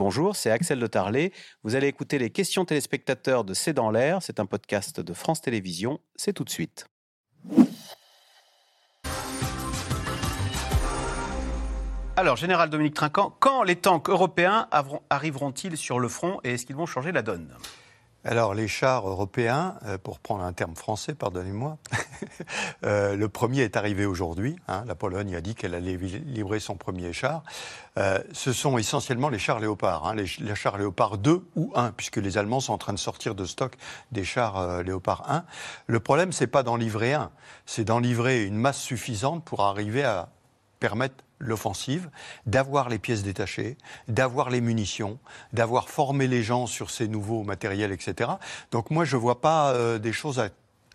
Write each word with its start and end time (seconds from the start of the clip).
Bonjour, 0.00 0.34
c'est 0.34 0.50
Axel 0.50 0.80
de 0.80 0.86
Tarlet. 0.86 1.30
Vous 1.62 1.74
allez 1.74 1.86
écouter 1.86 2.18
les 2.18 2.30
questions 2.30 2.64
téléspectateurs 2.64 3.44
de 3.44 3.52
C'est 3.52 3.74
dans 3.74 3.90
l'air. 3.90 4.22
C'est 4.22 4.40
un 4.40 4.46
podcast 4.46 4.98
de 4.98 5.12
France 5.12 5.42
Télévisions. 5.42 6.00
C'est 6.16 6.32
tout 6.32 6.42
de 6.42 6.48
suite. 6.48 6.86
Alors, 12.16 12.38
Général 12.38 12.70
Dominique 12.70 12.94
Trinquant, 12.94 13.36
quand 13.40 13.62
les 13.62 13.76
tanks 13.76 14.08
européens 14.08 14.68
arriveront-ils 15.10 15.76
sur 15.76 16.00
le 16.00 16.08
front 16.08 16.40
et 16.44 16.54
est-ce 16.54 16.64
qu'ils 16.64 16.76
vont 16.76 16.86
changer 16.86 17.12
la 17.12 17.20
donne? 17.20 17.54
Alors, 18.22 18.52
les 18.52 18.68
chars 18.68 19.08
européens, 19.08 19.76
euh, 19.86 19.96
pour 19.96 20.18
prendre 20.18 20.44
un 20.44 20.52
terme 20.52 20.76
français, 20.76 21.14
pardonnez-moi, 21.14 21.78
euh, 22.84 23.16
le 23.16 23.28
premier 23.30 23.62
est 23.62 23.78
arrivé 23.78 24.04
aujourd'hui. 24.04 24.56
Hein. 24.68 24.84
la 24.86 24.94
Pologne 24.94 25.34
a 25.34 25.40
dit 25.40 25.54
qu'elle 25.54 25.74
allait 25.74 25.96
livrer 25.96 26.60
son 26.60 26.76
premier 26.76 27.14
char. 27.14 27.42
Euh, 27.96 28.18
ce 28.32 28.52
sont 28.52 28.76
essentiellement 28.76 29.30
les 29.30 29.38
chars 29.38 29.58
Léopard, 29.58 30.06
hein, 30.06 30.14
les, 30.14 30.26
chars 30.54 30.76
Léopard 30.76 31.16
2 31.16 31.46
ou 31.56 31.72
1, 31.74 31.92
puisque 31.92 32.18
les 32.18 32.36
Allemands 32.36 32.60
sont 32.60 32.74
en 32.74 32.78
train 32.78 32.92
de 32.92 32.98
sortir 32.98 33.34
de 33.34 33.46
stock 33.46 33.76
des 34.12 34.24
chars 34.24 34.82
Léopard 34.82 35.24
1. 35.30 35.44
Le 35.86 36.00
problème, 36.00 36.32
c'est 36.32 36.46
pas 36.46 36.62
d'en 36.62 36.76
livrer 36.76 37.14
un, 37.14 37.30
c'est 37.64 37.84
d'en 37.84 38.00
livrer 38.00 38.44
une 38.44 38.56
masse 38.56 38.80
suffisante 38.80 39.44
pour 39.44 39.62
arriver 39.62 40.04
à 40.04 40.28
permettre 40.80 41.24
l'offensive, 41.38 42.10
d'avoir 42.46 42.88
les 42.88 42.98
pièces 42.98 43.22
détachées, 43.22 43.76
d'avoir 44.08 44.50
les 44.50 44.60
munitions, 44.60 45.18
d'avoir 45.52 45.88
formé 45.88 46.26
les 46.26 46.42
gens 46.42 46.66
sur 46.66 46.90
ces 46.90 47.08
nouveaux 47.08 47.44
matériels, 47.44 47.92
etc. 47.92 48.30
Donc 48.72 48.90
moi, 48.90 49.04
je 49.04 49.16
ne 49.16 49.20
vois 49.20 49.40
pas 49.40 49.72
euh, 49.72 49.98
des 49.98 50.12
choses 50.12 50.42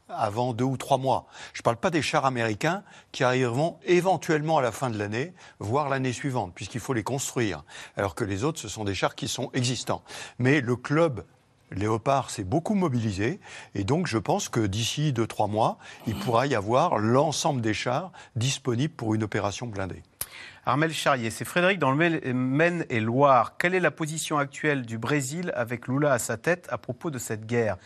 avant 0.09 0.53
deux 0.53 0.65
ou 0.65 0.77
trois 0.77 0.97
mois. 0.97 1.25
Je 1.53 1.61
ne 1.61 1.63
parle 1.63 1.77
pas 1.77 1.89
des 1.89 2.01
chars 2.01 2.25
américains 2.25 2.83
qui 3.11 3.23
arriveront 3.23 3.77
éventuellement 3.85 4.57
à 4.57 4.61
la 4.61 4.71
fin 4.71 4.89
de 4.89 4.97
l'année, 4.97 5.33
voire 5.59 5.89
l'année 5.89 6.13
suivante, 6.13 6.53
puisqu'il 6.53 6.79
faut 6.79 6.93
les 6.93 7.03
construire, 7.03 7.63
alors 7.97 8.13
que 8.13 8.23
les 8.23 8.43
autres, 8.43 8.59
ce 8.59 8.67
sont 8.67 8.83
des 8.83 8.93
chars 8.93 9.15
qui 9.15 9.27
sont 9.27 9.49
existants. 9.53 10.03
Mais 10.37 10.61
le 10.61 10.75
club 10.75 11.25
Léopard 11.71 12.29
s'est 12.29 12.43
beaucoup 12.43 12.75
mobilisé 12.75 13.39
et 13.73 13.83
donc 13.83 14.07
je 14.07 14.17
pense 14.17 14.49
que 14.49 14.59
d'ici 14.59 15.13
deux, 15.13 15.27
trois 15.27 15.47
mois, 15.47 15.77
il 16.07 16.15
pourra 16.15 16.47
y 16.47 16.55
avoir 16.55 16.97
l'ensemble 16.97 17.61
des 17.61 17.73
chars 17.73 18.11
disponibles 18.35 18.93
pour 18.93 19.15
une 19.15 19.23
opération 19.23 19.67
blindée. 19.67 20.03
Armel 20.67 20.91
Charrier, 20.93 21.29
c'est 21.29 21.45
Frédéric 21.45 21.77
dans 21.77 21.91
le 21.91 22.33
Maine 22.33 22.85
et 22.89 22.99
Loire. 22.99 23.55
Quelle 23.57 23.75
est 23.75 23.79
la 23.79 23.91
position 23.91 24.39
actuelle 24.39 24.81
du 24.83 24.97
Brésil 24.97 25.51
avec 25.55 25.87
Lula 25.87 26.11
à 26.11 26.19
sa 26.19 26.37
tête 26.37 26.67
à 26.71 26.79
propos 26.79 27.11
de 27.11 27.19
cette 27.19 27.45
guerre? 27.45 27.77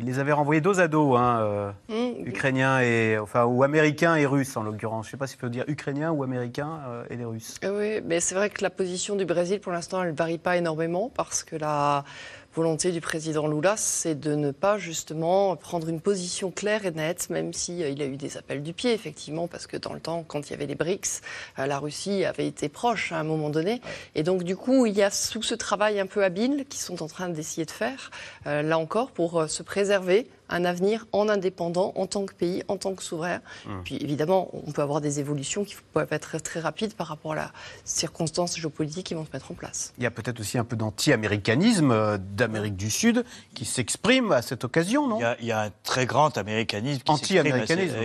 Il 0.00 0.06
les 0.06 0.20
avait 0.20 0.32
renvoyés 0.32 0.60
dos 0.60 0.78
à 0.78 0.86
dos, 0.86 1.16
hein, 1.16 1.40
euh, 1.40 1.72
mmh. 1.88 2.28
ukrainiens 2.28 2.80
et 2.80 3.18
enfin 3.18 3.44
ou 3.46 3.64
américains 3.64 4.14
et 4.14 4.26
russes 4.26 4.56
en 4.56 4.62
l'occurrence. 4.62 5.06
Je 5.06 5.08
ne 5.08 5.10
sais 5.12 5.16
pas 5.16 5.26
s'il 5.26 5.40
faut 5.40 5.48
dire 5.48 5.64
ukrainiens 5.66 6.12
ou 6.12 6.22
américains 6.22 6.78
euh, 6.86 7.04
et 7.10 7.16
les 7.16 7.24
Russes. 7.24 7.56
Oui, 7.64 8.00
mais 8.04 8.20
c'est 8.20 8.36
vrai 8.36 8.48
que 8.48 8.62
la 8.62 8.70
position 8.70 9.16
du 9.16 9.24
Brésil 9.24 9.58
pour 9.58 9.72
l'instant 9.72 10.00
elle 10.00 10.12
ne 10.12 10.16
varie 10.16 10.38
pas 10.38 10.56
énormément 10.56 11.10
parce 11.12 11.42
que 11.42 11.56
la 11.56 12.04
volonté 12.54 12.92
du 12.92 13.00
président 13.00 13.46
Lula, 13.46 13.76
c'est 13.76 14.18
de 14.18 14.34
ne 14.34 14.50
pas 14.50 14.78
justement 14.78 15.54
prendre 15.56 15.88
une 15.88 16.00
position 16.00 16.50
claire 16.50 16.86
et 16.86 16.90
nette, 16.90 17.30
même 17.30 17.52
s'il 17.52 17.82
euh, 17.82 17.90
il 17.90 18.02
a 18.02 18.06
eu 18.06 18.16
des 18.16 18.36
appels 18.36 18.62
du 18.62 18.72
pied, 18.72 18.92
effectivement, 18.92 19.46
parce 19.46 19.66
que 19.66 19.76
dans 19.76 19.92
le 19.92 20.00
temps, 20.00 20.24
quand 20.26 20.48
il 20.48 20.50
y 20.52 20.54
avait 20.54 20.66
les 20.66 20.74
BRICS, 20.74 21.20
euh, 21.58 21.66
la 21.66 21.78
Russie 21.78 22.24
avait 22.24 22.46
été 22.46 22.68
proche 22.68 23.12
à 23.12 23.18
un 23.18 23.24
moment 23.24 23.50
donné. 23.50 23.80
Et 24.14 24.22
donc, 24.22 24.42
du 24.42 24.56
coup, 24.56 24.86
il 24.86 24.94
y 24.94 25.02
a 25.02 25.10
tout 25.10 25.42
ce 25.42 25.54
travail 25.54 26.00
un 26.00 26.06
peu 26.06 26.24
habile 26.24 26.64
qu'ils 26.68 26.80
sont 26.80 27.02
en 27.02 27.06
train 27.06 27.28
d'essayer 27.28 27.64
de 27.64 27.70
faire, 27.70 28.10
euh, 28.46 28.62
là 28.62 28.78
encore, 28.78 29.10
pour 29.10 29.48
se 29.48 29.62
préserver 29.62 30.28
un 30.48 30.64
avenir 30.64 31.06
en 31.12 31.28
indépendant, 31.28 31.92
en 31.96 32.06
tant 32.06 32.24
que 32.26 32.34
pays, 32.34 32.62
en 32.68 32.76
tant 32.76 32.94
que 32.94 33.02
souverain. 33.02 33.40
Hum. 33.66 33.82
Puis 33.84 33.96
évidemment, 33.96 34.48
on 34.52 34.72
peut 34.72 34.82
avoir 34.82 35.00
des 35.00 35.20
évolutions 35.20 35.64
qui 35.64 35.76
peuvent 35.92 36.12
être 36.12 36.38
très 36.38 36.60
rapides 36.60 36.94
par 36.94 37.06
rapport 37.06 37.32
à 37.32 37.36
la 37.36 37.52
circonstance 37.84 38.56
géopolitique 38.58 39.06
qui 39.06 39.14
vont 39.14 39.24
se 39.24 39.30
mettre 39.32 39.50
en 39.50 39.54
place. 39.54 39.92
Il 39.98 40.04
y 40.04 40.06
a 40.06 40.10
peut-être 40.10 40.40
aussi 40.40 40.58
un 40.58 40.64
peu 40.64 40.76
d'anti-américanisme 40.76 41.90
euh, 41.90 42.18
d'Amérique 42.18 42.76
du 42.76 42.90
Sud 42.90 43.24
qui 43.54 43.64
s'exprime 43.64 44.32
à 44.32 44.42
cette 44.42 44.64
occasion, 44.64 45.06
non? 45.08 45.18
Il 45.40 45.46
y, 45.46 45.52
a, 45.52 45.62
un 45.62 45.70
très 45.82 46.06
grand 46.06 46.36
américanisme 46.38 47.02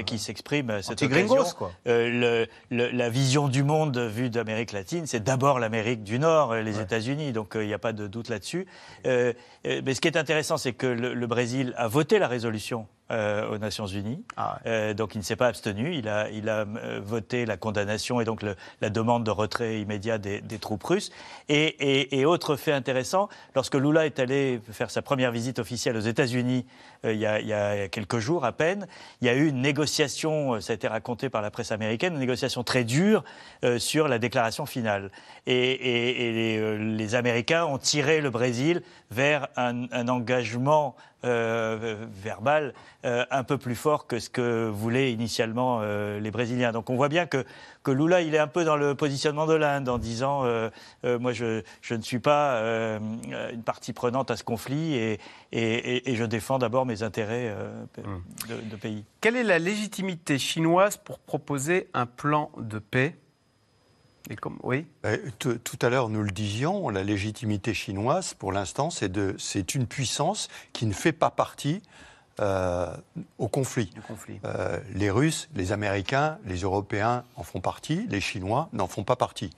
qui 0.05 0.19
s'exprime 0.19 0.69
à, 0.69 0.81
cette 0.81 1.01
occasion. 1.01 1.43
Quoi. 1.57 1.71
Euh, 1.87 2.45
la 2.71 3.09
vision 3.09 3.47
du 3.47 3.63
monde 3.63 3.97
vue 3.97 4.29
d'Amérique 4.29 4.71
latine, 4.71 5.05
c'est 5.05 5.23
d'abord 5.23 5.59
l'Amérique 5.59 6.03
du 6.03 6.19
Nord, 6.19 6.55
les 6.55 6.79
États-Unis, 6.79 7.31
donc 7.31 7.55
euh, 7.55 7.63
il 7.63 7.67
n'y 7.67 7.73
a 7.73 7.79
pas 7.79 7.93
de 7.93 8.07
doute 8.07 8.29
là-dessus. 8.29 8.65
mais 9.05 9.35
ce 9.65 10.01
qui 10.01 10.07
est 10.07 10.17
intéressant, 10.17 10.57
c'est 10.57 10.73
que 10.73 10.87
le, 10.87 11.13
le 11.13 11.27
Brésil 11.27 11.73
a 11.77 11.87
voté 11.87 12.19
la 12.19 12.27
résolution 12.33 12.88
euh, 13.11 13.49
aux 13.49 13.57
Nations 13.57 13.85
Unies. 13.85 14.23
Ah 14.38 14.59
euh, 14.66 14.94
donc 14.94 15.13
il 15.13 15.17
ne 15.19 15.23
s'est 15.23 15.35
pas 15.35 15.47
abstenu, 15.47 15.94
il 15.94 16.07
a, 16.07 16.29
il 16.29 16.47
a 16.47 16.59
euh, 16.61 17.01
voté 17.03 17.45
la 17.45 17.57
condamnation 17.57 18.21
et 18.21 18.25
donc 18.25 18.41
la 18.81 18.89
demande 18.89 19.25
de 19.25 19.29
retrait 19.29 19.81
immédiat 19.81 20.17
des, 20.17 20.41
troupes 20.59 20.83
russes. 20.83 21.11
Et, 21.49 22.25
autre 22.25 22.55
fait 22.55 22.71
intéressant, 22.71 23.27
lorsque 23.55 23.75
Lula 23.75 24.05
est 24.05 24.19
allé 24.19 24.61
faire 24.71 24.89
sa 24.89 25.01
première 25.01 25.31
visite 25.31 25.59
officielle 25.59 25.97
aux 25.97 26.07
États-Unis 26.13 26.66
il, 27.03 27.17
y 27.17 27.25
a 27.25 27.89
quelques 27.89 28.19
jours 28.19 28.45
à 28.45 28.53
peine, 28.53 28.88
il 29.21 29.27
y 29.27 29.29
a 29.29 29.35
eu 29.35 29.47
une 29.47 29.61
négociation, 29.61 30.61
ça 30.61 30.71
a 30.71 30.75
été 30.75 30.88
raconté 30.88 31.29
par 31.29 31.41
la 31.41 31.51
presse 31.51 31.73
américaine, 31.73 32.13
une 32.13 32.19
négociation 32.19 32.63
très 32.63 32.85
dure 32.85 33.25
sur 33.77 34.07
la 34.07 34.17
déclaration 34.17 34.65
finale. 34.65 35.11
Et, 35.45 36.77
les, 36.79 37.15
Américains 37.15 37.65
ont 37.65 37.77
tiré 37.77 38.21
le 38.21 38.29
Brésil 38.29 38.81
vers 39.11 39.50
un, 39.57 39.91
un 39.91 40.07
engagement 40.07 40.95
verbal 41.23 42.73
euh, 43.06 43.25
un 43.31 43.44
peu 43.44 43.57
plus 43.57 43.75
fort 43.75 44.07
que 44.07 44.17
ce 44.19 44.29
que 44.29 44.69
voulaient 44.69 45.11
initialement 45.11 45.79
euh, 45.81 46.22
les 46.22 46.31
Brésiliens. 46.31 46.72
Donc 46.72 46.89
on 46.89 46.95
voit 46.95 47.09
bien 47.09 47.25
que, 47.25 47.44
que 47.84 47.91
Lula, 47.91 48.22
il 48.22 48.34
est 48.34 48.39
un 48.39 48.47
peu 48.47 48.63
dans 48.63 48.78
le 48.78 48.95
positionnement 48.95 49.45
de 49.45 49.53
l'Inde 49.53 49.89
en 49.89 49.97
disant 49.97 50.45
euh, 50.45 50.69
moi 51.19 51.33
je, 51.33 51.63
je, 51.81 51.95
ne 51.95 52.01
suis 52.01 52.19
pas 52.19 52.62
une 52.62 53.63
partie 53.63 53.91
prenante 53.91 54.31
à 54.31 54.38
ce 54.38 54.45
conflit 54.45 54.95
et, 54.95 55.19
et, 55.51 56.16
je 56.16 56.23
défends 56.23 56.59
d'abord 56.59 56.85
mes 56.85 57.03
intérêts 57.03 57.53
hum. 57.97 58.23
de, 58.47 58.75
pays. 58.78 59.03
Quelle 59.19 59.35
est 59.35 59.44
la 59.44 59.59
légitimité 59.59 60.39
chinoise 60.39 60.95
pour 60.95 61.19
proposer 61.19 61.89
un 61.94 62.06
plan 62.06 62.51
de 62.57 62.79
paix? 62.79 63.17
Oui. 64.63 64.85
Tout 65.39 65.79
à 65.81 65.89
l'heure, 65.89 66.09
nous 66.09 66.23
le 66.23 66.31
disions, 66.31 66.89
la 66.89 67.03
légitimité 67.03 67.73
chinoise, 67.73 68.34
pour 68.34 68.51
l'instant, 68.51 68.89
c'est 68.89 69.75
une 69.75 69.88
puissance 69.88 70.47
qui 70.72 70.85
ne 70.85 70.94
fait 70.94 71.11
pas 71.11 71.29
partie 71.29 71.81
euh, 72.39 72.88
au 73.38 73.47
conflit. 73.47 73.91
Euh, 74.44 74.79
les 74.95 75.11
Russes, 75.11 75.49
les 75.53 75.71
Américains, 75.71 76.39
les 76.45 76.61
Européens 76.61 77.25
en 77.35 77.44
font 77.44 77.59
partie, 77.59 78.07
les 78.09 78.21
Chinois 78.21 78.69
n'en 78.73 78.88
font 78.88 79.03
pas 79.03 79.16
partie. 79.16 79.51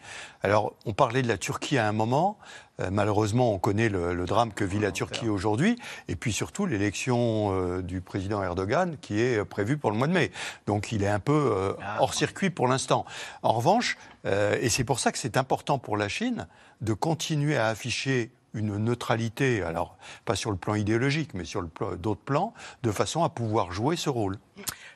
Alors, 0.43 0.73
on 0.85 0.91
parlait 0.91 1.21
de 1.21 1.27
la 1.29 1.37
Turquie 1.37 1.77
à 1.77 1.87
un 1.87 1.93
moment. 1.93 2.37
Euh, 2.81 2.89
malheureusement, 2.91 3.53
on 3.53 3.59
connaît 3.59 3.87
le, 3.87 4.25
drame 4.25 4.51
que 4.51 4.65
vit 4.65 4.79
la 4.79 4.91
Turquie 4.91 5.29
aujourd'hui, 5.29 5.79
et 6.09 6.17
puis 6.17 6.33
surtout 6.33 6.65
l'élection 6.65 7.79
du 7.79 8.01
président 8.01 8.43
Erdogan 8.43 8.97
qui 8.99 9.21
est 9.21 9.45
prévue 9.45 9.77
pour 9.77 9.89
le 9.91 9.97
mois 9.97 10.07
de 10.07 10.13
mai. 10.13 10.31
Donc, 10.67 10.91
il 10.91 11.01
est 11.01 11.07
un 11.07 11.21
peu 11.21 11.77
ah, 11.81 11.97
hors 12.01 12.13
circuit 12.13 12.49
pour 12.49 12.67
l'instant. 12.67 13.05
En 13.41 13.53
revanche, 13.53 13.97
et 14.25 14.67
c'est 14.67 14.83
pour 14.83 14.99
ça 14.99 15.13
que 15.13 15.17
c'est 15.17 15.37
important 15.37 15.79
pour 15.79 15.95
la 15.95 16.09
Chine 16.09 16.45
de 16.81 16.93
continuer 16.93 17.55
à 17.55 17.67
afficher 17.67 18.31
une 18.55 18.77
neutralité, 18.77 19.61
alors 19.61 19.97
pas 20.25 20.35
sur 20.35 20.51
le 20.51 20.57
plan 20.57 20.75
idéologique, 20.75 21.33
mais 21.33 21.45
sur 21.45 21.63
d'autres 21.97 22.21
plans, 22.21 22.53
de 22.83 22.91
façon 22.91 23.23
à 23.23 23.29
pouvoir 23.29 23.71
jouer 23.71 23.95
ce 23.95 24.09
rôle. 24.09 24.37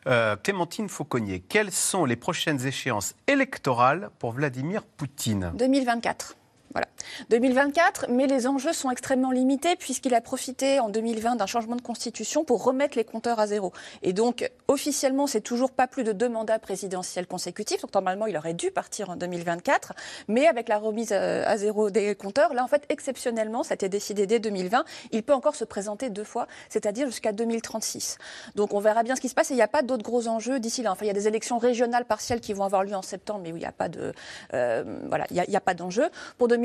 Euh, 0.08 0.36
Clémentine 0.38 0.90
Fauconnier, 0.90 1.42
quelles 1.42 1.72
sont 1.72 2.06
les 2.06 2.16
prochaines 2.16 2.66
échéances 2.66 3.16
électorales 3.28 4.10
pour 4.18 4.32
Vladimir 4.32 4.84
Poutine? 4.84 5.52
2024. 5.56 6.36
Voilà. 6.72 6.88
2024, 7.30 8.08
mais 8.10 8.28
les 8.28 8.48
enjeux 8.48 8.74
sont 8.74 8.92
extrêmement 8.92 9.32
limités 9.32 9.76
puisqu'il 9.76 10.14
a 10.14 10.22
profité 10.22 10.80
en 10.80 10.90
2020 10.90 11.36
d'un 11.36 11.46
changement 11.46 11.76
de 11.76 11.82
constitution 11.82 12.44
pour 12.44 12.64
remettre 12.64 12.98
les 12.98 13.04
compteurs 13.04 13.40
à 13.40 13.48
zéro. 13.48 13.74
Et 14.04 14.14
donc, 14.14 14.50
officiellement, 14.68 15.28
c'est 15.28 15.42
toujours 15.42 15.72
pas 15.72 15.88
plus 15.88 16.04
de 16.04 16.12
deux 16.12 16.30
mandats 16.30 16.60
présidentiels 16.60 17.28
consécutifs. 17.28 17.82
Donc, 17.82 17.94
normalement, 17.94 18.28
il 18.28 18.38
aurait 18.38 18.54
dû 18.54 18.72
partir 18.72 19.10
en 19.10 19.16
2024. 19.16 19.94
Mais 20.28 20.48
avec 20.48 20.70
la 20.70 20.78
remise 20.78 21.10
euh, 21.12 21.44
à 21.46 21.58
zéro 21.58 21.90
des 21.90 22.16
compteurs, 22.16 22.54
là, 22.54 22.64
en 22.64 22.68
fait, 22.68 22.84
exceptionnellement, 22.90 23.64
ça 23.64 23.74
a 23.74 23.76
été 23.76 23.90
décidé 23.90 24.28
dès 24.28 24.40
2020, 24.40 24.86
il 25.12 25.24
peut 25.24 25.34
encore 25.34 25.56
se 25.56 25.66
présenter 25.66 26.10
deux 26.10 26.24
fois, 26.24 26.48
c'est-à-dire 26.70 27.08
jusqu'à 27.08 27.32
2036. 27.32 28.18
Donc, 28.56 28.74
on 28.74 28.80
verra 28.80 29.04
bien 29.04 29.16
ce 29.16 29.22
qui 29.22 29.30
se 29.30 29.36
passe. 29.36 29.52
Et 29.52 29.54
il 29.54 29.58
n'y 29.58 29.64
a 29.64 29.68
pas 29.68 29.82
d'autres 29.82 30.04
gros 30.04 30.28
enjeux 30.28 30.60
d'ici 30.60 30.84
là. 30.84 30.92
Enfin, 30.92 31.06
il 31.06 31.08
y 31.08 31.12
a 31.12 31.14
des 31.14 31.28
élections 31.28 31.58
régionales 31.58 32.06
partielles 32.06 32.42
qui 32.42 32.54
vont 32.54 32.64
avoir 32.64 32.84
lieu 32.84 32.96
en 32.96 33.02
septembre, 33.02 33.42
mais 33.44 33.52
où 33.52 33.58
il 33.58 33.62
n'y 33.62 33.66
a 33.66 33.72
pas 33.72 33.90
de, 33.90 34.14
euh, 34.54 34.84
voilà, 35.08 35.26
il 35.32 35.44
n'y 35.48 35.56
a, 35.56 35.62
pas 35.62 35.74
d'enjeu. 35.74 36.10
Pour 36.38 36.48
2024, 36.48 36.59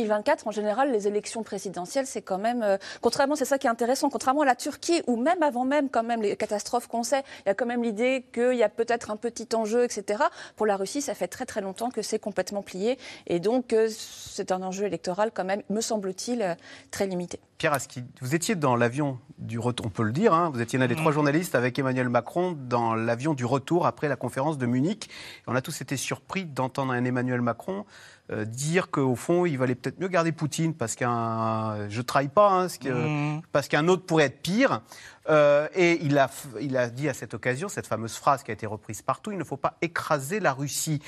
en 0.47 0.51
général, 0.51 0.93
les 0.93 1.09
élections 1.09 1.43
présidentielles, 1.43 2.07
c'est 2.07 2.23
quand 2.23 2.39
même, 2.39 2.63
euh, 2.63 2.77
contrairement, 3.01 3.37
c'est 3.37 3.45
ça 3.45 3.59
qui 3.59 3.67
est 3.67 3.71
intéressant, 3.71 4.11
contrairement 4.11 4.43
à 4.43 4.47
la 4.47 4.57
Turquie, 4.57 5.03
où 5.07 5.17
même 5.17 5.43
avant 5.43 5.65
même, 5.65 5.89
quand 5.89 6.03
même, 6.03 6.23
les 6.23 6.37
catastrophes 6.37 6.87
qu'on 6.87 7.03
sait, 7.03 7.23
il 7.45 7.49
y 7.49 7.51
a 7.51 7.55
quand 7.55 7.67
même 7.67 7.83
l'idée 7.83 8.25
qu'il 8.33 8.55
y 8.55 8.63
a 8.63 8.69
peut-être 8.69 9.11
un 9.11 9.17
petit 9.17 9.49
enjeu, 9.55 9.85
etc. 9.85 10.25
Pour 10.57 10.67
la 10.67 10.77
Russie, 10.77 11.03
ça 11.03 11.15
fait 11.15 11.29
très 11.29 11.47
très 11.47 11.61
longtemps 11.61 11.91
que 11.91 12.03
c'est 12.03 12.19
complètement 12.19 12.63
plié, 12.63 12.99
et 13.27 13.41
donc 13.41 13.73
euh, 13.73 13.89
c'est 13.91 14.53
un 14.53 14.63
enjeu 14.63 14.87
électoral 14.87 15.31
quand 15.33 15.45
même, 15.45 15.63
me 15.71 15.81
semble-t-il, 15.81 16.43
euh, 16.43 16.55
très 16.91 17.07
limité. 17.07 17.41
Pierre 17.59 17.73
Aski, 17.73 18.03
vous 18.21 18.35
étiez 18.35 18.57
dans 18.57 18.75
l'avion 18.75 19.19
du 19.39 19.59
retour, 19.59 19.87
on 19.87 19.91
peut 19.91 20.03
le 20.03 20.13
dire, 20.13 20.35
hein, 20.35 20.51
vous 20.53 20.61
étiez 20.61 20.79
l'un 20.79 20.87
des 20.89 20.97
trois 20.97 21.13
journalistes 21.13 21.55
avec 21.55 21.79
Emmanuel 21.79 22.09
Macron 22.09 22.57
dans 22.59 22.95
l'avion 22.95 23.35
du 23.35 23.45
retour 23.45 23.87
après 23.87 24.09
la 24.09 24.17
conférence 24.17 24.59
de 24.59 24.67
Munich. 24.67 25.09
on 25.47 25.55
a 25.55 25.61
tous 25.61 25.81
été 25.81 25.97
surpris 25.97 26.45
d'entendre 26.45 26.93
un 26.93 27.05
Emmanuel 27.05 27.43
Macron 27.43 27.85
euh, 28.33 28.47
dire 28.47 28.91
qu'au 28.91 29.17
fond, 29.17 29.45
il 29.45 29.59
valait 29.59 29.75
peut-être 29.75 30.01
mieux 30.01 30.09
garder 30.09 30.33
Poutine 30.33 30.73
parce 30.73 30.95
qu'un, 30.95 31.89
je 31.91 32.01
trahis 32.01 32.29
pas, 32.29 32.51
hein, 32.51 32.67
mmh. 32.67 33.43
parce 33.53 33.69
qu'un 33.69 33.87
autre 33.87 34.07
pourrait 34.07 34.25
être 34.25 34.41
pire. 34.41 34.81
Euh, 35.29 35.69
et 35.75 35.99
il 36.03 36.19
a, 36.19 36.31
il 36.61 36.77
a 36.77 36.89
dit 36.91 37.09
à 37.09 37.15
cette 37.15 37.35
occasion, 37.35 37.69
cette 37.69 37.87
fameuse 37.87 38.17
phrase 38.17 38.43
qui 38.43 38.51
a 38.51 38.55
été 38.55 38.67
reprise 38.67 39.01
partout, 39.03 39.33
il 39.33 39.39
ne 39.39 39.45
faut 39.45 39.57
pas 39.57 39.77
écraser 39.81 40.41
la 40.41 40.53
Russie. 40.53 41.01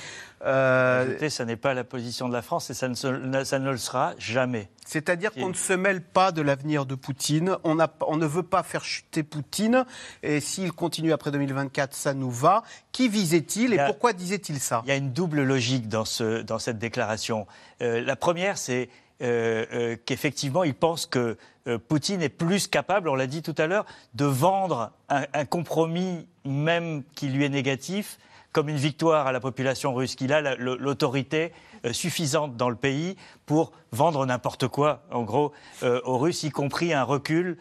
Euh... 0.45 1.29
ça 1.29 1.45
n'est 1.45 1.55
pas 1.55 1.73
la 1.73 1.83
position 1.83 2.27
de 2.27 2.33
la 2.33 2.41
France 2.41 2.69
et 2.69 2.73
ça 2.73 2.87
ne, 2.87 2.93
ça 2.95 3.59
ne 3.59 3.71
le 3.71 3.77
sera 3.77 4.13
jamais. 4.17 4.69
C'est-à-dire 4.85 5.33
qu'on 5.33 5.49
ne 5.49 5.53
se 5.53 5.73
mêle 5.73 6.01
pas 6.01 6.31
de 6.31 6.41
l'avenir 6.41 6.85
de 6.85 6.95
Poutine, 6.95 7.57
on, 7.65 7.77
a, 7.79 7.91
on, 8.07 8.15
ne 8.15 8.25
veut 8.25 8.43
pas 8.43 8.63
faire 8.63 8.85
chuter 8.85 9.21
Poutine, 9.21 9.85
et 10.23 10.39
s'il 10.39 10.71
continue 10.71 11.11
après 11.11 11.29
2024, 11.29 11.93
ça 11.93 12.13
nous 12.13 12.31
va. 12.31 12.63
Qui 12.93 13.09
visait-il 13.09 13.73
et 13.73 13.79
pourquoi 13.85 14.13
disait-il 14.13 14.61
ça? 14.61 14.81
Il 14.85 14.89
y 14.89 14.93
a 14.93 14.95
une 14.95 15.11
double 15.11 15.43
logique 15.43 15.89
dans, 15.89 16.05
ce, 16.05 16.41
dans 16.41 16.57
cette 16.57 16.79
déclaration. 16.79 17.47
Euh, 17.81 18.01
la 18.01 18.15
première, 18.15 18.57
c'est 18.57 18.89
qu'effectivement, 19.19 20.63
il 20.63 20.73
pense 20.73 21.05
que 21.05 21.37
euh, 21.67 21.77
Poutine 21.77 22.21
est 22.21 22.29
plus 22.29 22.67
capable, 22.67 23.09
on 23.09 23.15
l'a 23.15 23.27
dit 23.27 23.41
tout 23.41 23.55
à 23.57 23.67
l'heure, 23.67 23.85
de 24.13 24.25
vendre 24.25 24.91
un, 25.09 25.45
compromis, 25.45 26.27
même 26.45 27.03
qui 27.15 27.27
lui 27.27 27.43
est 27.43 27.49
négatif, 27.49 28.19
comme 28.51 28.69
une 28.69 28.77
victoire 28.77 29.27
à 29.27 29.31
la 29.31 29.39
population 29.39 29.93
russe, 29.93 30.15
qu'il 30.15 30.33
a 30.33 30.55
l'autorité 30.55 31.51
suffisante 31.91 32.55
dans 32.55 32.69
le 32.69 32.75
pays 32.75 33.15
pour 33.45 33.71
vendre 33.91 34.25
n'importe 34.25 34.67
quoi, 34.67 35.03
en 35.11 35.23
gros, 35.23 35.51
aux 35.81 36.17
Russes, 36.17 36.43
y 36.43 36.49
compris 36.49 36.93
un 36.93 37.03
recul 37.03 37.57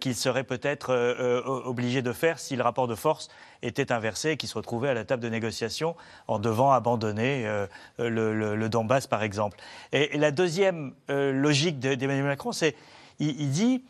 qu'il 0.00 0.14
serait 0.14 0.44
peut-être 0.44 0.92
obligé 1.64 2.02
de 2.02 2.12
faire 2.12 2.38
si 2.38 2.56
le 2.56 2.62
rapport 2.62 2.88
de 2.88 2.94
force 2.94 3.28
était 3.62 3.92
inversé 3.92 4.30
et 4.30 4.36
qu'il 4.36 4.48
se 4.48 4.54
retrouvait 4.54 4.90
à 4.90 4.94
la 4.94 5.04
table 5.04 5.22
de 5.22 5.28
négociation 5.28 5.96
en 6.28 6.38
devant 6.38 6.72
abandonner 6.72 7.46
le, 7.98 8.68
Donbass, 8.68 9.06
par 9.06 9.22
exemple. 9.22 9.58
Et, 9.92 10.18
la 10.18 10.30
deuxième 10.30 10.92
logique 11.08 11.78
d'Emmanuel 11.78 12.24
Macron, 12.24 12.52
c'est 12.52 12.76
il, 13.18 13.50
dit, 13.50 13.84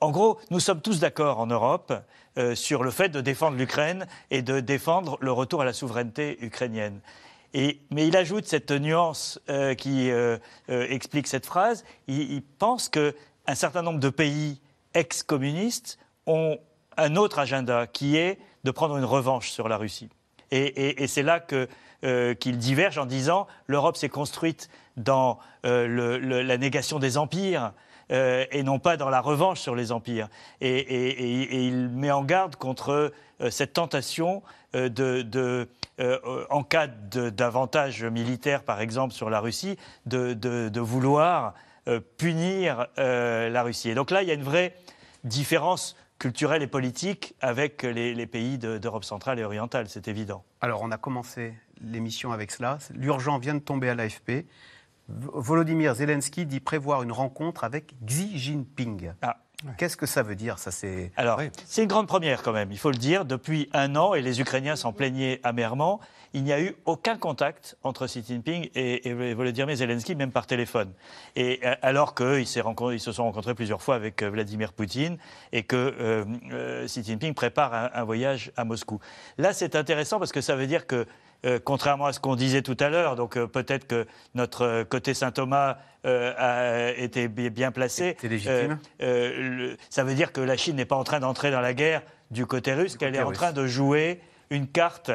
en 0.00 0.10
gros, 0.10 0.38
nous 0.50 0.60
sommes 0.60 0.80
tous 0.80 1.00
d'accord 1.00 1.38
en 1.38 1.46
Europe 1.46 1.92
euh, 2.38 2.54
sur 2.54 2.82
le 2.82 2.90
fait 2.90 3.08
de 3.08 3.20
défendre 3.20 3.56
l'Ukraine 3.56 4.06
et 4.30 4.42
de 4.42 4.60
défendre 4.60 5.18
le 5.20 5.32
retour 5.32 5.62
à 5.62 5.64
la 5.64 5.72
souveraineté 5.72 6.38
ukrainienne. 6.40 7.00
Mais 7.54 8.06
il 8.06 8.16
ajoute 8.16 8.46
cette 8.46 8.70
nuance 8.70 9.40
euh, 9.48 9.74
qui 9.74 10.10
euh, 10.10 10.38
explique 10.68 11.26
cette 11.26 11.46
phrase. 11.46 11.84
Il, 12.06 12.42
pense 12.58 12.88
qu'un 12.88 13.54
certain 13.54 13.82
nombre 13.82 14.00
de 14.00 14.10
pays 14.10 14.60
ex-communistes 14.94 15.98
ont 16.26 16.58
un 16.96 17.16
autre 17.16 17.38
agenda 17.38 17.86
qui 17.86 18.16
est 18.16 18.38
de 18.64 18.70
prendre 18.70 18.96
une 18.96 19.04
revanche 19.04 19.50
sur 19.50 19.68
la 19.68 19.76
Russie. 19.76 20.10
Et, 20.52 21.06
c'est 21.06 21.22
là 21.22 21.40
qu'il 21.40 22.58
diverge 22.58 22.98
en 22.98 23.06
disant 23.06 23.46
l'Europe 23.68 23.96
s'est 23.96 24.08
construite 24.08 24.68
dans 24.96 25.38
la 25.62 26.58
négation 26.58 26.98
des 26.98 27.16
empires, 27.16 27.72
euh, 28.10 28.44
et 28.50 28.62
non 28.62 28.78
pas 28.78 28.96
dans 28.96 29.08
la 29.08 29.20
revanche 29.20 29.60
sur 29.60 29.74
les 29.74 29.92
empires. 29.92 30.28
Et, 30.60 31.66
il 31.66 31.88
met 31.88 32.10
en 32.10 32.24
garde 32.24 32.56
contre 32.56 33.12
euh, 33.40 33.50
cette 33.50 33.74
tentation 33.74 34.42
euh, 34.74 34.88
de, 34.88 35.68
en 36.48 36.62
cas 36.62 36.86
d'avantage 36.86 38.04
militaire, 38.04 38.62
par 38.62 38.80
exemple, 38.80 39.12
sur 39.12 39.28
la 39.28 39.40
Russie, 39.40 39.76
de, 40.06 40.80
vouloir 40.80 41.54
punir 42.16 42.86
la 42.96 43.62
Russie. 43.62 43.90
Et 43.90 43.94
donc 43.94 44.10
là, 44.10 44.22
il 44.22 44.28
y 44.28 44.30
a 44.30 44.34
une 44.34 44.42
vraie 44.42 44.74
différence 45.24 45.96
culturelle 46.18 46.62
et 46.62 46.66
politique 46.66 47.34
avec 47.42 47.82
les, 47.82 48.14
les 48.14 48.26
pays 48.26 48.56
d'Europe 48.56 49.04
centrale 49.04 49.38
et 49.38 49.44
orientale, 49.44 49.88
c'est 49.88 50.08
évident. 50.08 50.42
Alors, 50.62 50.80
on 50.82 50.90
a 50.90 50.96
commencé 50.96 51.52
l'émission 51.82 52.32
avec 52.32 52.50
cela. 52.50 52.78
L'urgent 52.94 53.38
vient 53.38 53.54
de 53.54 53.60
tomber 53.60 53.90
à 53.90 53.94
l'AFP. 53.94 54.46
Volodymyr 55.32 55.94
Zelensky 55.94 56.46
dit 56.46 56.60
prévoir 56.60 57.02
une 57.02 57.12
rencontre 57.12 57.64
avec 57.64 57.94
Xi 58.04 58.38
Jinping. 58.38 59.12
Ah. 59.22 59.36
Qu'est-ce 59.76 59.96
que 59.96 60.06
ça 60.06 60.22
veut 60.22 60.36
dire 60.36 60.58
ça 60.58 60.70
c'est 60.70 61.12
Alors, 61.16 61.40
c'est 61.66 61.82
une 61.82 61.88
grande 61.88 62.06
première 62.06 62.42
quand 62.42 62.52
même, 62.52 62.72
il 62.72 62.78
faut 62.78 62.90
le 62.90 62.96
dire. 62.96 63.24
Depuis 63.24 63.68
un 63.72 63.94
an, 63.94 64.14
et 64.14 64.22
les 64.22 64.40
Ukrainiens 64.40 64.76
s'en 64.76 64.92
plaignaient 64.92 65.40
amèrement, 65.42 66.00
il 66.32 66.44
n'y 66.44 66.52
a 66.52 66.60
eu 66.60 66.76
aucun 66.86 67.18
contact 67.18 67.76
entre 67.82 68.06
Xi 68.06 68.22
Jinping 68.26 68.70
et, 68.74 69.12
Volodymyr 69.34 69.76
Zelensky, 69.76 70.14
même 70.14 70.32
par 70.32 70.46
téléphone. 70.46 70.92
Et 71.36 71.60
euh, 71.64 71.74
alors 71.82 72.14
qu'ils 72.14 72.46
se 72.46 73.12
sont 73.12 73.24
rencontrés 73.24 73.54
plusieurs 73.54 73.82
fois 73.82 73.96
avec 73.96 74.22
euh, 74.22 74.30
Vladimir 74.30 74.72
Poutine 74.72 75.18
et 75.52 75.64
que 75.64 75.94
euh, 76.00 76.86
Xi 76.86 77.02
Jinping 77.04 77.34
prépare 77.34 77.90
un 77.92 78.04
voyage 78.04 78.52
à 78.56 78.64
Moscou. 78.64 79.00
Là, 79.36 79.52
c'est 79.52 79.76
intéressant 79.76 80.18
parce 80.18 80.32
que 80.32 80.40
ça 80.40 80.56
veut 80.56 80.66
dire 80.66 80.86
que 80.86 81.06
euh, 81.46 81.58
contrairement 81.62 82.06
à 82.06 82.12
ce 82.12 82.20
qu'on 82.20 82.36
disait 82.36 82.60
tout 82.62 82.76
à 82.80 82.90
l'heure. 82.90 83.16
Donc 83.16 83.36
euh, 83.36 83.46
peut-être 83.46 83.86
que 83.86 84.06
notre 84.34 84.82
côté 84.82 85.14
Saint-Thomas 85.14 85.78
euh, 86.04 86.34
a 86.36 86.90
été 86.98 87.28
bien 87.28 87.72
placé. 87.72 88.16
C'est 88.20 88.28
légitime. 88.28 88.78
ça 89.88 90.04
veut 90.04 90.14
dire 90.14 90.32
que 90.32 90.40
la 90.40 90.56
Chine 90.56 90.76
n'est 90.76 90.84
pas 90.84 90.96
en 90.96 91.04
train 91.04 91.20
d'entrer 91.20 91.50
dans 91.50 91.60
la 91.60 91.72
guerre 91.72 92.02
du 92.30 92.46
côté 92.46 92.74
russe, 92.74 92.96
qu'elle 92.96 93.16
est 93.16 93.22
en 93.22 93.32
train 93.32 93.52
de 93.52 93.66
jouer 93.66 94.20
une 94.50 94.66
carte 94.66 95.10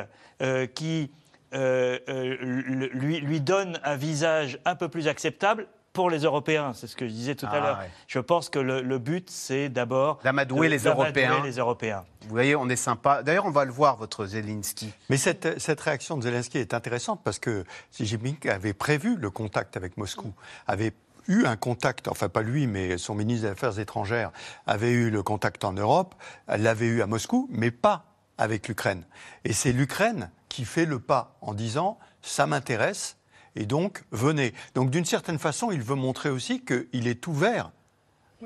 qui 0.74 1.12
lui, 1.54 3.20
lui 3.20 3.42
donne 3.42 3.80
un 3.84 3.96
visage 3.96 4.60
un 4.66 4.76
peu 4.76 4.90
plus 4.90 5.08
acceptable 5.08 5.68
pour 5.96 6.12
les 6.12 6.20
Européens. 6.20 6.74
C'est 6.76 6.86
ce 6.86 6.96
que 6.96 7.08
je 7.08 7.14
disais 7.14 7.34
tout 7.34 7.48
à 7.48 7.54
ah, 7.54 7.60
l'heure. 7.60 7.80
Je 8.06 8.20
pense 8.20 8.50
que 8.50 8.60
le, 8.60 9.00
but, 9.00 9.30
c'est 9.32 9.70
d'abord 9.70 10.20
d'amadouer 10.24 10.70
les, 10.70 10.84
Européens. 10.84 11.42
les 11.44 11.58
Européens. 11.58 12.04
Vous 12.24 12.30
voyez, 12.30 12.56
on 12.56 12.70
est 12.70 12.76
sympa. 12.76 13.24
D'ailleurs, 13.24 13.46
on 13.46 13.52
va 13.52 13.66
le 13.66 13.72
voir, 13.72 13.96
votre 13.96 14.26
Zelensky. 14.26 14.94
Mais 15.10 15.18
cette, 15.18 15.60
cette, 15.60 15.82
réaction 15.82 16.18
de 16.18 16.24
Zelensky 16.24 16.60
est 16.60 16.74
intéressante 16.74 17.22
parce 17.24 17.40
que 17.40 17.64
Xi 17.92 18.06
Jinping 18.06 18.50
avait 18.50 18.74
prévu 18.74 19.16
le 19.16 19.30
contact 19.32 19.78
avec 19.78 19.98
Moscou, 19.98 20.34
avait 20.68 20.94
eu 21.28 21.46
un 21.46 21.56
contact, 21.56 22.08
enfin 22.10 22.30
pas 22.30 22.42
lui, 22.42 22.68
mais 22.68 22.98
son 22.98 23.16
ministre 23.16 23.48
des 23.48 23.52
Affaires 23.54 23.80
étrangères 23.80 24.32
avait 24.68 24.92
eu 24.92 25.10
le 25.10 25.24
contact 25.24 25.64
en 25.64 25.74
Europe, 25.74 26.14
l'avait 26.48 26.88
eu 26.88 27.02
à 27.02 27.08
Moscou, 27.08 27.48
mais 27.50 27.72
pas 27.72 28.06
avec 28.38 28.68
l'Ukraine. 28.68 29.06
Et 29.46 29.54
c'est 29.54 29.72
l'Ukraine 29.72 30.30
qui 30.50 30.66
fait 30.66 30.86
le 30.86 31.00
pas 31.00 31.38
en 31.42 31.54
disant 31.54 31.98
ça 32.22 32.48
m'intéresse, 32.48 33.18
et 33.56 33.66
donc, 33.66 34.04
venez. 34.12 34.54
Donc, 34.74 34.90
d'une 34.90 35.06
certaine 35.06 35.40
façon, 35.40 35.72
il 35.72 35.82
veut 35.82 35.96
montrer 35.96 36.30
aussi 36.30 36.64
qu'il 36.64 37.08
est 37.08 37.28
ouvert 37.28 37.72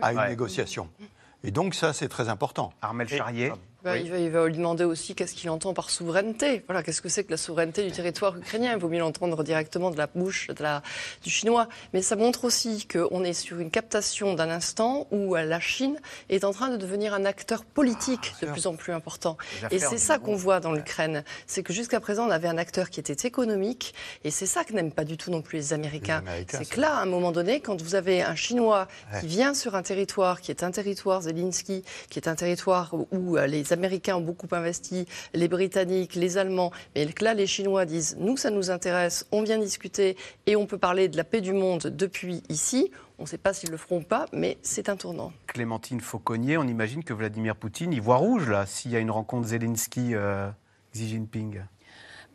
à 0.02 0.14
une 0.14 0.28
négociation. 0.28 0.90
Et 1.44 1.52
donc, 1.52 1.74
ça, 1.74 1.94
c'est 1.94 2.10
très 2.10 2.30
important. 2.30 2.74
Armel 2.82 3.08
Charrier. 3.08 3.52
Il, 3.86 4.30
va, 4.30 4.48
lui 4.48 4.58
demander 4.58 4.84
aussi 4.84 5.16
qu'est-ce 5.16 5.34
qu'il 5.34 5.50
entend 5.50 5.74
par 5.74 5.90
souveraineté. 5.90 6.64
Voilà, 6.68 6.84
qu'est-ce 6.84 7.02
que 7.02 7.10
c'est 7.10 7.24
que 7.24 7.32
la 7.32 7.38
souveraineté 7.38 7.84
du 7.84 7.92
territoire 7.92 8.38
ukrainien? 8.38 8.74
Il 8.74 8.80
vaut 8.80 8.90
mieux 8.90 9.00
l'entendre 9.00 9.44
directement 9.44 9.90
de 9.90 9.98
la 9.98 10.08
bouche 10.08 10.48
de 10.48 10.62
la, 10.62 10.84
du 11.24 11.30
chinois. 11.30 11.70
Mais 11.94 12.02
ça 12.02 12.16
montre 12.16 12.44
aussi 12.44 12.88
qu'on 12.88 13.24
est 13.24 13.34
sur 13.34 13.60
une 13.60 13.72
captation 13.72 14.34
d'un 14.34 14.50
instant 14.50 15.08
où 15.12 15.36
euh, 15.36 15.44
la 15.44 15.60
Chine 15.60 15.98
est 16.30 16.44
en 16.44 16.52
train 16.52 16.70
de 16.70 16.78
devenir 16.78 17.14
un 17.14 17.24
acteur 17.26 17.64
politique 17.64 18.34
ah, 18.42 18.46
de 18.46 18.52
plus 18.52 18.68
en 18.68 18.76
plus 18.76 18.92
important. 18.92 19.38
Et 19.72 19.80
c'est 19.80 19.98
ça 19.98 20.18
qu'on 20.18 20.36
voit 20.36 20.60
dans 20.60 20.74
l'Ukraine. 20.74 21.24
C'est 21.48 21.64
que 21.64 21.74
jusqu'à 21.74 22.00
présent, 22.00 22.28
on 22.28 22.32
avait 22.32 22.50
un 22.50 22.58
acteur 22.58 22.90
qui 22.90 23.00
était 23.00 23.28
économique. 23.28 23.94
Et 24.24 24.32
c'est 24.32 24.46
ça 24.46 24.64
que 24.64 24.74
n'aiment 24.74 24.92
pas 24.92 25.06
du 25.06 25.18
tout 25.18 25.32
non 25.32 25.42
plus 25.42 25.58
les 25.58 25.74
Américains. 25.74 26.24
c'est 26.50 26.68
que 26.68 26.82
là, 26.82 26.96
à 26.96 27.02
un 27.02 27.06
moment 27.06 27.32
donné, 27.32 27.62
quand 27.62 27.82
vous 27.82 27.96
avez 27.96 28.22
un 28.22 28.36
Chinois 28.36 28.88
qui 29.22 29.28
vient 29.28 29.54
sur 29.54 29.76
un 29.76 29.84
territoire 29.84 30.42
qui 30.42 30.52
est 30.52 30.64
un 30.64 30.72
territoire 30.72 31.22
Zelensky, 31.22 31.84
qui 32.10 32.20
est 32.20 32.28
un 32.28 32.36
territoire 32.36 32.94
où 33.12 33.38
euh, 33.38 33.48
les 33.48 33.69
les 33.70 33.74
Américains 33.74 34.16
ont 34.16 34.22
beaucoup 34.22 34.48
investi, 34.52 35.06
les 35.34 35.48
Britanniques, 35.48 36.16
les 36.16 36.38
Allemands, 36.38 36.72
mais 36.96 37.08
là, 37.22 37.34
les 37.34 37.48
Chinois 37.48 37.86
disent 37.86 38.18
nous, 38.20 38.38
ça 38.38 38.50
nous 38.50 38.72
intéresse, 38.72 39.28
on 39.32 39.44
vient 39.44 39.60
discuter 39.60 40.18
et 40.48 40.56
on 40.56 40.66
peut 40.66 40.78
parler 40.78 41.08
de 41.08 41.18
la 41.18 41.24
paix 41.24 41.42
du 41.42 41.54
monde 41.54 41.84
depuis 41.96 42.42
ici. 42.50 42.92
On 43.20 43.24
ne 43.24 43.28
sait 43.28 43.38
pas 43.38 43.54
s'ils 43.54 43.70
le 43.70 43.78
feront 43.78 43.98
ou 43.98 44.04
pas, 44.04 44.28
mais 44.32 44.58
c'est 44.62 44.90
un 44.90 44.96
tournant. 44.96 45.34
Clémentine 45.48 46.00
Fauconnier, 46.00 46.58
on 46.58 46.64
imagine 46.64 47.04
que 47.04 47.14
Vladimir 47.14 47.56
Poutine 47.56 47.92
y 47.94 48.00
voit 48.00 48.16
rouge, 48.16 48.50
là, 48.50 48.66
s'il 48.66 48.92
y 48.92 48.96
a 48.96 49.00
une 49.00 49.12
rencontre 49.12 49.48
Zelensky-Xi 49.50 50.16
euh, 50.16 50.50
Jinping. 50.94 51.60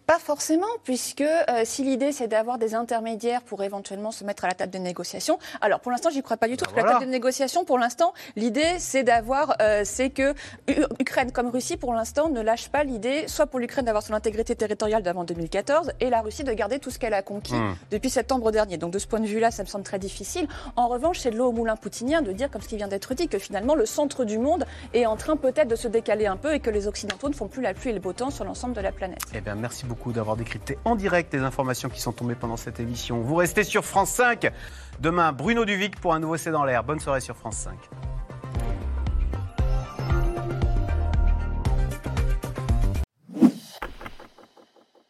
Pas 0.07 0.19
forcément, 0.19 0.67
puisque 0.83 1.23
euh, 1.23 1.63
si 1.65 1.83
l'idée 1.83 2.13
c'est 2.13 2.29
d'avoir 2.29 2.59
des 2.59 2.75
intermédiaires 2.75 3.41
pour 3.41 3.63
éventuellement 3.63 4.11
se 4.11 4.23
mettre 4.23 4.45
à 4.45 4.49
la 4.49 4.55
table 4.55 4.71
de 4.71 4.79
négociation, 4.79 5.39
alors 5.63 5.81
pour 5.81 5.91
l'instant 5.91 6.11
j'y 6.11 6.23
crois 6.23 6.37
pas 6.37 6.47
du 6.47 6.59
tout. 6.59 6.67
Bah 6.77 6.83
la 6.83 6.93
table 6.93 7.07
de 7.07 7.11
négociation, 7.11 7.65
pour 7.65 7.79
l'instant, 7.79 8.13
l'idée 8.37 8.75
c'est 8.79 9.03
d'avoir, 9.03 9.57
euh, 9.63 9.81
c'est 9.85 10.11
que 10.11 10.35
Ukraine 11.01 11.33
comme 11.33 11.49
Russie, 11.49 11.79
pour 11.79 11.95
l'instant, 11.95 12.29
ne 12.29 12.43
lâche 12.43 12.69
pas 12.69 12.85
l'idée, 12.85 13.27
soit 13.29 13.47
pour 13.47 13.61
l'Ukraine 13.61 13.87
d'avoir 13.87 14.03
son 14.03 14.13
intégrité 14.13 14.55
territoriale 14.55 15.03
d'avant 15.03 15.25
2014, 15.25 15.93
et 16.01 16.11
la 16.11 16.21
Russie 16.21 16.45
de 16.45 16.53
garder 16.53 16.79
tout 16.81 16.91
ce 16.91 16.99
qu'elle 16.99 17.15
a 17.15 17.23
conquis 17.23 17.55
hmm. 17.55 17.75
depuis 17.91 18.11
septembre 18.11 18.51
dernier. 18.51 18.77
Donc 18.77 18.91
de 18.91 18.99
ce 18.99 19.07
point 19.07 19.21
de 19.21 19.27
vue-là, 19.27 19.51
ça 19.51 19.63
me 19.63 19.69
semble 19.69 19.85
très 19.85 19.99
difficile. 19.99 20.49
En 20.77 20.89
revanche, 20.89 21.21
c'est 21.21 21.31
de 21.31 21.39
l'eau 21.39 21.47
au 21.47 21.53
moulin 21.53 21.77
poutinien 21.77 22.21
de 22.21 22.33
dire, 22.33 22.51
comme 22.51 22.61
ce 22.61 22.69
qui 22.69 22.77
vient 22.77 22.89
d'être 22.89 23.15
dit, 23.15 23.29
que 23.29 23.39
finalement 23.39 23.75
le 23.75 23.87
centre 23.87 24.27
du 24.27 24.37
monde 24.37 24.67
est 24.93 25.07
en 25.07 25.17
train 25.17 25.37
peut-être 25.37 25.69
de 25.69 25.77
se 25.77 25.89
décaler 25.89 26.27
un 26.27 26.37
peu 26.37 26.53
et 26.53 26.61
que 26.61 26.69
les 26.69 26.89
Occidentaux 26.89 27.31
ne 27.31 27.35
font 27.35 27.49
plus 27.49 27.63
la 27.63 27.73
pluie 27.73 27.89
et 27.89 27.95
le 27.95 28.01
beau 28.01 28.13
temps 28.13 28.31
sur 28.31 28.45
l'ensemble 28.45 28.75
de 28.75 28.83
la 28.83 28.93
planète. 28.93 29.21
Eh 29.35 29.41
bien, 29.41 29.55
merci 29.55 29.87
beaucoup 29.87 29.94
beaucoup 29.95 30.13
d'avoir 30.13 30.37
décrypté 30.37 30.77
en 30.85 30.97
direct 30.97 31.33
les 31.33 31.43
informations 31.43 31.89
qui 31.89 32.01
sont 32.01 32.11
tombées 32.11 32.35
pendant 32.35 32.57
cette 32.57 32.81
émission. 32.81 33.21
Vous 33.21 33.37
restez 33.37 33.63
sur 33.63 33.85
France 33.85 34.11
5. 34.11 34.51
Demain, 34.99 35.31
Bruno 35.31 35.65
Duvic 35.65 36.01
pour 36.01 36.15
un 36.15 36.19
nouveau 36.19 36.37
C'est 36.37 36.51
dans 36.51 36.65
l'air. 36.65 36.83
Bonne 36.83 36.99
soirée 36.99 37.21
sur 37.21 37.37
France 37.37 37.59
5. 37.59 37.79